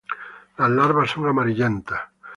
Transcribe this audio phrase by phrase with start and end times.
[0.57, 2.01] Las larvas son amarillentas..